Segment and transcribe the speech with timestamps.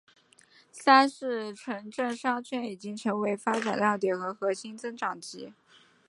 [0.71, 5.53] 三是城镇商圈已经成为发展亮点和核心增长极。